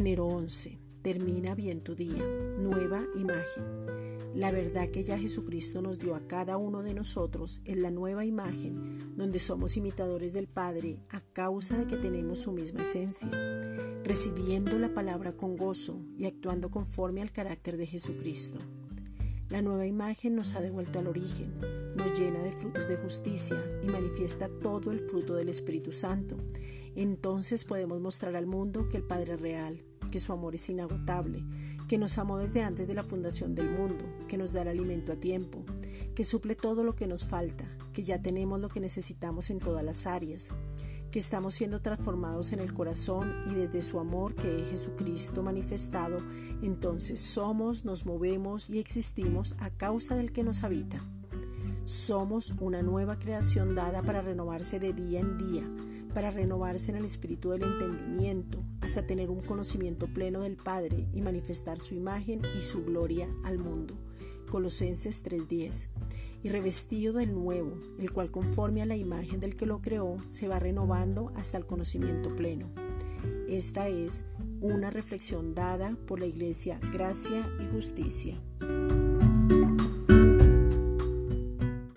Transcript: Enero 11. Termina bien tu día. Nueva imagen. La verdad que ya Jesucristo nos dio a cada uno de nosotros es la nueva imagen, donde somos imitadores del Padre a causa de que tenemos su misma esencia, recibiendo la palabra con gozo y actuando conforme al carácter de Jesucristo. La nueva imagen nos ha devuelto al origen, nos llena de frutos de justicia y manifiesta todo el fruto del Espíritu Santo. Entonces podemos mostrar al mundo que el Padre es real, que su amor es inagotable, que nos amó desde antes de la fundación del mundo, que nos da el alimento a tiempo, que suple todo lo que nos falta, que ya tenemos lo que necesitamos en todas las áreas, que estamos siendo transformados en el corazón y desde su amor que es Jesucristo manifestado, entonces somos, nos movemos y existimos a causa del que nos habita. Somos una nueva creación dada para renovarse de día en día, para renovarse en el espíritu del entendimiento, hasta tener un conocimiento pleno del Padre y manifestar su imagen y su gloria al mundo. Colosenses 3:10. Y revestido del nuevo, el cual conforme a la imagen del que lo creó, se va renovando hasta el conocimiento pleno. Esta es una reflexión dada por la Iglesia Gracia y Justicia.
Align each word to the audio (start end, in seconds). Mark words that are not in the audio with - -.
Enero 0.00 0.28
11. 0.28 0.78
Termina 1.02 1.54
bien 1.54 1.82
tu 1.82 1.94
día. 1.94 2.24
Nueva 2.58 3.04
imagen. 3.16 3.64
La 4.34 4.50
verdad 4.50 4.88
que 4.88 5.02
ya 5.02 5.18
Jesucristo 5.18 5.82
nos 5.82 5.98
dio 5.98 6.14
a 6.14 6.26
cada 6.26 6.56
uno 6.56 6.82
de 6.82 6.94
nosotros 6.94 7.60
es 7.66 7.76
la 7.76 7.90
nueva 7.90 8.24
imagen, 8.24 9.14
donde 9.18 9.38
somos 9.38 9.76
imitadores 9.76 10.32
del 10.32 10.48
Padre 10.48 11.00
a 11.10 11.20
causa 11.20 11.76
de 11.76 11.86
que 11.86 11.98
tenemos 11.98 12.38
su 12.38 12.52
misma 12.52 12.80
esencia, 12.80 13.28
recibiendo 14.02 14.78
la 14.78 14.94
palabra 14.94 15.36
con 15.36 15.58
gozo 15.58 16.00
y 16.16 16.24
actuando 16.24 16.70
conforme 16.70 17.20
al 17.20 17.30
carácter 17.30 17.76
de 17.76 17.86
Jesucristo. 17.86 18.58
La 19.50 19.62
nueva 19.62 19.84
imagen 19.84 20.36
nos 20.36 20.54
ha 20.54 20.60
devuelto 20.60 21.00
al 21.00 21.08
origen, 21.08 21.52
nos 21.96 22.16
llena 22.16 22.38
de 22.38 22.52
frutos 22.52 22.86
de 22.86 22.96
justicia 22.96 23.56
y 23.82 23.88
manifiesta 23.88 24.48
todo 24.48 24.92
el 24.92 25.00
fruto 25.00 25.34
del 25.34 25.48
Espíritu 25.48 25.90
Santo. 25.90 26.36
Entonces 26.94 27.64
podemos 27.64 28.00
mostrar 28.00 28.36
al 28.36 28.46
mundo 28.46 28.88
que 28.88 28.98
el 28.98 29.02
Padre 29.02 29.34
es 29.34 29.40
real, 29.40 29.82
que 30.12 30.20
su 30.20 30.32
amor 30.32 30.54
es 30.54 30.68
inagotable, 30.68 31.42
que 31.88 31.98
nos 31.98 32.16
amó 32.18 32.38
desde 32.38 32.62
antes 32.62 32.86
de 32.86 32.94
la 32.94 33.02
fundación 33.02 33.56
del 33.56 33.68
mundo, 33.70 34.04
que 34.28 34.38
nos 34.38 34.52
da 34.52 34.62
el 34.62 34.68
alimento 34.68 35.10
a 35.10 35.16
tiempo, 35.16 35.64
que 36.14 36.24
suple 36.24 36.54
todo 36.54 36.84
lo 36.84 36.94
que 36.94 37.06
nos 37.06 37.24
falta, 37.24 37.64
que 37.92 38.02
ya 38.02 38.20
tenemos 38.20 38.60
lo 38.60 38.68
que 38.68 38.80
necesitamos 38.80 39.50
en 39.50 39.58
todas 39.58 39.82
las 39.82 40.06
áreas, 40.06 40.54
que 41.10 41.18
estamos 41.18 41.54
siendo 41.54 41.80
transformados 41.80 42.52
en 42.52 42.60
el 42.60 42.72
corazón 42.72 43.34
y 43.50 43.54
desde 43.54 43.82
su 43.82 43.98
amor 43.98 44.34
que 44.34 44.62
es 44.62 44.70
Jesucristo 44.70 45.42
manifestado, 45.42 46.20
entonces 46.62 47.20
somos, 47.20 47.84
nos 47.84 48.06
movemos 48.06 48.70
y 48.70 48.78
existimos 48.78 49.54
a 49.58 49.70
causa 49.70 50.14
del 50.14 50.32
que 50.32 50.44
nos 50.44 50.62
habita. 50.62 51.02
Somos 51.84 52.52
una 52.60 52.82
nueva 52.82 53.18
creación 53.18 53.74
dada 53.74 54.02
para 54.02 54.22
renovarse 54.22 54.78
de 54.78 54.92
día 54.92 55.20
en 55.20 55.38
día, 55.38 55.68
para 56.14 56.30
renovarse 56.30 56.90
en 56.90 56.98
el 56.98 57.04
espíritu 57.04 57.50
del 57.50 57.62
entendimiento, 57.62 58.62
hasta 58.80 59.06
tener 59.06 59.30
un 59.30 59.40
conocimiento 59.40 60.06
pleno 60.06 60.42
del 60.42 60.56
Padre 60.56 61.08
y 61.12 61.20
manifestar 61.20 61.80
su 61.80 61.94
imagen 61.94 62.42
y 62.56 62.60
su 62.60 62.84
gloria 62.84 63.28
al 63.44 63.58
mundo. 63.58 63.98
Colosenses 64.50 65.22
3:10. 65.22 65.88
Y 66.42 66.48
revestido 66.50 67.14
del 67.14 67.32
nuevo, 67.34 67.78
el 67.98 68.12
cual 68.12 68.30
conforme 68.30 68.82
a 68.82 68.86
la 68.86 68.96
imagen 68.96 69.40
del 69.40 69.56
que 69.56 69.66
lo 69.66 69.80
creó, 69.80 70.18
se 70.26 70.48
va 70.48 70.58
renovando 70.58 71.32
hasta 71.36 71.56
el 71.56 71.64
conocimiento 71.64 72.34
pleno. 72.34 72.70
Esta 73.48 73.88
es 73.88 74.26
una 74.60 74.90
reflexión 74.90 75.54
dada 75.54 75.96
por 76.06 76.20
la 76.20 76.26
Iglesia 76.26 76.78
Gracia 76.92 77.48
y 77.60 77.72
Justicia. 77.72 78.38